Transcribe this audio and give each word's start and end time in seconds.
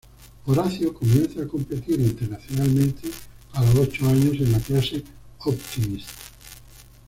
Horacio 0.47 0.95
comienza 0.95 1.43
a 1.43 1.47
competir 1.47 1.99
internacionalmente 2.01 3.07
a 3.53 3.63
los 3.63 3.75
ocho 3.87 4.09
años 4.09 4.35
en 4.39 4.51
la 4.51 4.59
clase 4.59 5.03
Optimist. 5.45 6.09